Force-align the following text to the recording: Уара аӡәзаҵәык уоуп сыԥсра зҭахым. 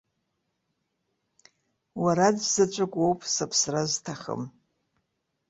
Уара 2.03 2.25
аӡәзаҵәык 2.29 2.93
уоуп 3.01 3.21
сыԥсра 3.33 3.81
зҭахым. 3.91 4.43